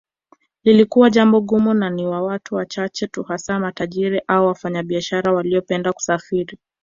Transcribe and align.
Lilikuwa 0.63 1.09
jambo 1.09 1.41
gumu 1.41 1.73
na 1.73 1.89
ni 1.89 2.07
watu 2.07 2.55
wachache 2.55 3.07
tu 3.07 3.23
hasa 3.23 3.59
matajiri 3.59 4.21
au 4.27 4.47
wafanyabiashara 4.47 5.33
waliopenda 5.33 5.93
kusafiri 5.93 6.57